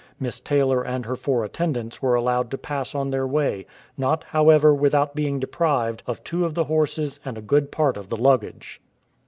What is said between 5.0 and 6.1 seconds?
being deprived